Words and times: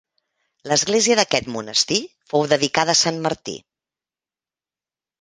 L'església 0.71 1.17
d'aquest 1.19 1.51
monestir 1.57 1.99
fou 2.33 2.49
dedicada 2.57 2.97
a 2.99 3.01
Sant 3.05 3.23
Martí. 3.27 3.59